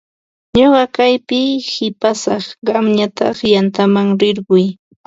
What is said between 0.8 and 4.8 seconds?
kaypi qipasaq, qamñataq yantaman rirquy.